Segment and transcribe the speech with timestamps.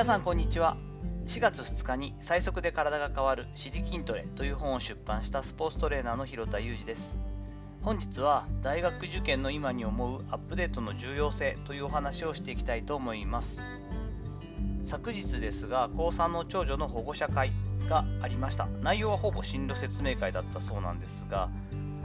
[0.00, 0.78] 皆さんこんにちは。
[1.26, 7.18] 4月2日に最速で体が変わるシリ筋トレという本を出版したスポーツトレーナーの広田裕二です。
[7.82, 13.62] 本日は大学受験の今に思うアップデートの重要性というお話をしていきたいと思います。
[14.84, 17.52] 昨日ですが高3の長女の保護者会
[17.90, 18.68] がありました。
[18.80, 21.50] 内容はほぼ進路説明会だったそうなんですが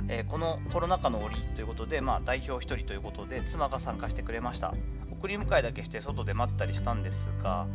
[0.07, 4.73] えー、このコロナ禍の折ということで、まあ、代表1人ということで妻が参加してくれました。
[5.19, 7.67] 送り迎えだけして外で待ったりしたんですが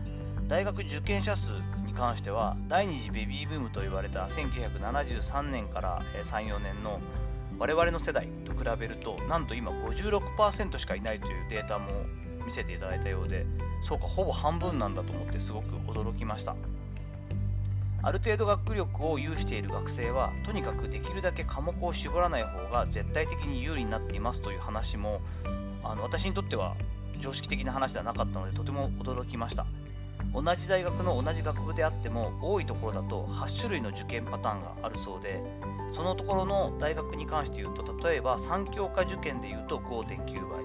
[0.49, 1.53] 大学受験者数
[1.87, 7.01] に関しては第二次ベビーブームと言われた1973年から34年の
[7.59, 11.91] 我々の世代と比べるとなんと今56%しかいないというデータも
[12.45, 13.47] 見せていただいたようで
[13.83, 16.57] そうかほぼ半分なんだと思ってすごく驚きました。
[18.03, 25.21] ある程度学力を有している学生はとにかくできるだけ科目を絞らない方が絶対的に有利になっていますという話も
[25.85, 26.77] あの私にとっては
[27.21, 29.67] 常識的な話ではなかったのでとても驚きました。
[30.33, 35.43] 同じ大学の同じ学部であっても多いところだと8種類の受験パターンがあるそうで
[35.91, 40.63] そのところの大学に関して言うと例えば3教科受験で言うと5.9倍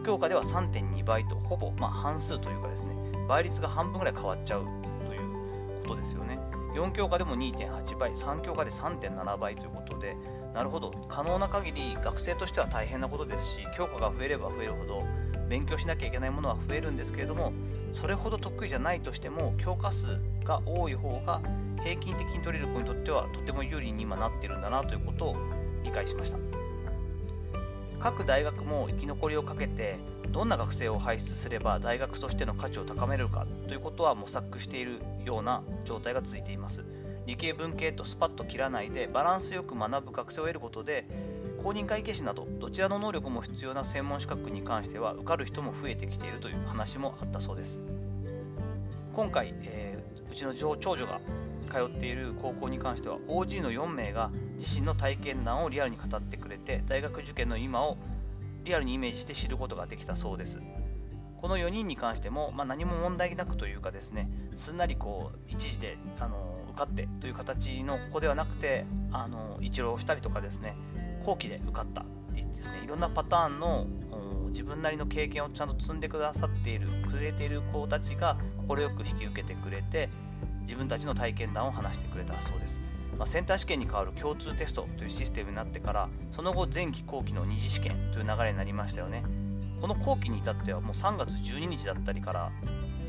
[0.00, 2.94] 5教科では3.2倍とほぼ、まあ、半数というかですね
[3.26, 4.66] 倍率が半分ぐらい変わっちゃう
[5.06, 6.38] ということですよね。
[6.74, 10.16] 4教科でも2.8倍3教科で3.7倍ということで
[10.54, 10.92] なるほど。
[11.08, 15.04] 可能な限り学生としては大変なことですし教科が増えれば増えるほど
[15.50, 17.52] 勉強しなきゃいけないものは増えるんですけれども
[17.92, 21.42] それほど得意じゃないとしても教科数が多い方が
[21.82, 25.36] 平均的に取れる子にとってはとても有利に今なってるんだなということを
[25.82, 26.38] 理解しました。
[27.98, 29.98] 各大学も生き残りをかけて
[30.30, 36.84] どんな学生を輩出すれば大学としての価値を高めるかということは模索しているような状態が続いています。
[37.30, 41.06] 理系文系とスパッと切らないでバランスよく学ぶ学生を得ることで
[41.62, 47.84] 公認会計士などどちらの能力も必要な専門資格に関しては受かる人も増えてきているという話もあったそうです。
[49.14, 51.20] 今回、えー、うちの長女が
[51.70, 57.96] 通っている高校に関しては OG の4名が自身の体験談をリアルに語ってくれて大学受験の今を
[58.64, 60.60] リアルにイメージして知ることができたそうです。
[61.40, 70.76] この4人に関しても、まあ、何も問題なくというかですねすんなりこう一時であの受かってという形の子ではなくてあの一浪したりとかですね
[71.24, 73.86] 後期で受かったって言ってですねいろんなパターンの
[74.50, 78.36] 自分なりの経験をちゃんと積んでくださっているくれている子たちが
[78.68, 80.10] 快く引き受けてくれて
[80.62, 82.80] 自分たちの体験談を話してくれたそうです、
[83.16, 89.24] まあ、センター試験に代わる共通テストというシステムになってからその後前期後期の二次試験という流れになりましたよね。
[89.80, 92.52] この後期に至ってはもう3月12日だったりから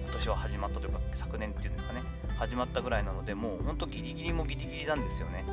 [0.04, 2.02] 今年は始まったというか昨年っていうんですかね
[2.38, 5.46] 始まったぐらいなのでもうほんとギリギリもギリギリなんですよね。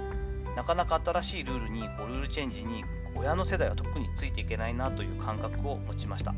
[0.57, 2.85] なかなか新しいルールにこうルールチェンジに
[3.15, 6.35] 親の世代は特についていけないなという感覚を持ちました。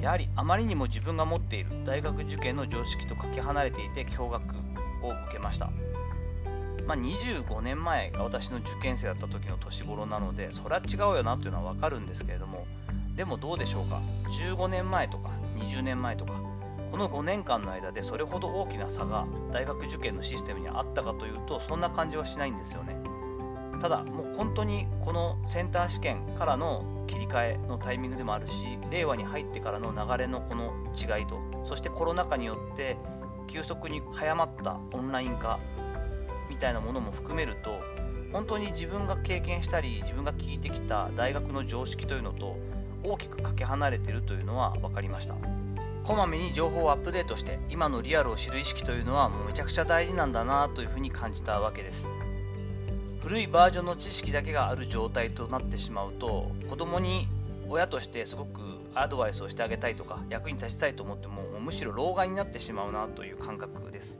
[0.00, 4.40] やはりあまりにも自分が持っている大学受験の常識とかけ離れていて驚愕
[5.04, 5.70] を受けました。
[6.86, 12.66] まあ、25年前が私の受験生だった時の年頃なのでそれは違うよなというのは分かるんですけれども
[13.14, 16.34] でもどうでしょうか？15年前とか20年前とか
[16.90, 22.96] この5年間の間でそれほど大きな差が大学受験のシステムにあったかというとそんな感じはしないんですよね。
[23.80, 32.96] ただもう本当にこのセンター試験からの切り替えのタイミングでもあるし令和に入ってからの流れのこの違いとそしてコロナ禍によって
[33.48, 35.58] 急速に早まったオンライン化
[36.48, 37.80] みたいなものも含めると
[38.32, 42.56] 本当に自分が経験したり自分が聞いてきた大学の常識というのと
[43.04, 45.36] 大きくかけ離れているというのは分かりました。
[46.04, 52.08] こまめに情報をアップデートして今のリアルを知る意識というのはもうめちゃくちゃ大事なんだなというふうに感じたわけです
[53.20, 57.28] 古いバージョンの知識だけがある状態となってしまうと子供に
[57.68, 58.60] 親としてすごく
[58.94, 64.18] アドバイスをしてあげたいとか役に立ちたいと思ってもむしろ老害になってしまうなという感覚です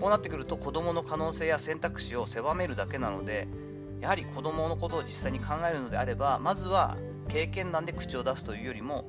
[0.00, 3.46] こうなってくると子供の可能性や選択肢を狭めるだけなので
[4.00, 6.96] やはり子供のことを実際に考えるのであればまずは
[7.28, 9.04] 経験談で口を出すというよりも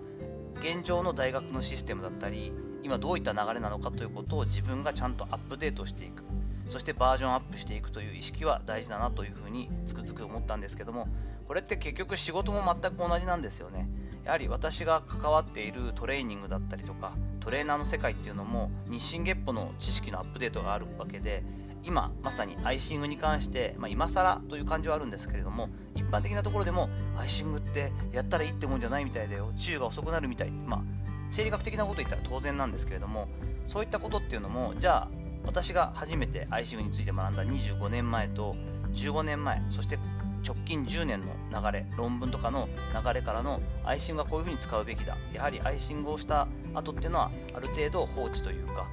[0.60, 6.24] 現状の大学のシステムだったり今どういった流れなのかということを自分がちゃんとアップデートしていく。
[6.68, 11.10] そしてバージョンアップしていくという意識は大事だなというふうにつくづく思ったんですけども
[11.46, 13.90] これって結局仕事も全く同じなんですよね。
[14.24, 17.12] やはり私が関わっているトレーニングだったりとか
[17.42, 21.44] トレーナーの世界っていうのも日進月歩の知識のアップデートがあるわけで
[21.84, 30.82] 今まさにアイシングに関して、まあ、今更という感じはあるんですけれども一般的なところでもアイシングってやったらいいってもんじゃないみたいだよ治癒が遅くなるみたいまあ
[31.30, 33.28] 生理学的なこと言ったら当然なんですけれども
[33.68, 35.12] そういったことっていうのもじゃあ
[35.46, 38.56] 私が初めてアイシングについて学んだ25年前と
[38.94, 39.98] 15年前そして
[40.46, 42.68] 直近10年の流れ論文とかの
[43.04, 45.18] 流れからのアイシングはこういうふうに使うべきだ。
[45.34, 48.88] やはりアイシングをした後っていうのはある程度放置というか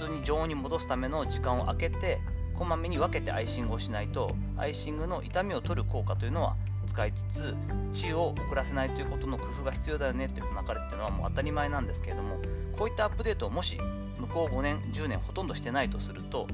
[0.00, 2.20] 通に常温に戻すための時間を空けて
[2.54, 6.56] こまめに分けてアイシングをしないとアイシングの痛みを取る効果というのは
[6.86, 7.54] 使いつつ
[7.92, 12.40] 治癒を遅らせないということの工夫が必要だよねっていう流れっていうのはもう当たり前なんですけれども
[12.76, 13.78] こういったアップデートをもし
[14.18, 16.46] 向こう5年10年ほとんどしてないとすると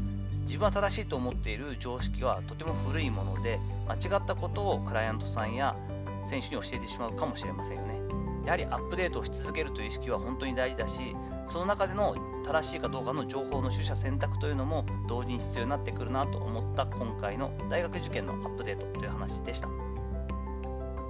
[0.42, 5.76] 自分は正しいと思っている常識はとても古いもので間違ったことをクライアントさんや
[6.25, 8.00] 選手に教えてしまうかもしれませんよね。
[8.44, 11.16] やはりアップデートをし続けるという意識は本当に大事だし
[11.48, 12.14] その中での
[12.44, 19.69] 正しいかどうかの情報の取捨選択というのも同時に必要になってくるなと思った今回の大学受験のアップデートという話でした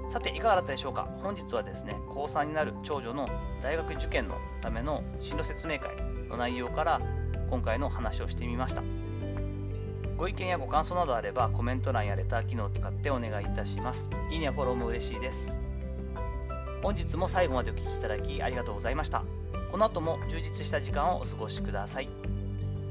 [0.09, 1.09] さていかがだったでしょうか？
[1.19, 3.29] 本日はですね高3になる長女の
[3.63, 5.97] 大学受験のための進路説明会
[6.29, 7.01] の内容から
[7.51, 8.83] 今回の話をしてみました
[10.17, 14.09] ご意見やご感想などあればコメント欄やレター機能を使ってお願いいたします。
[14.31, 15.53] いいねやフォローも嬉しいです。
[16.83, 19.25] 本日も最後までお聴きいただきありがとうございました。
[19.77, 22.09] この後も充実した時間をお過ごしください。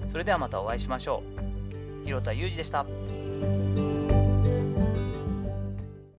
[0.08, 1.24] それではまたお会いしましょ
[2.04, 2.06] う。
[2.06, 2.86] 広田裕二でした。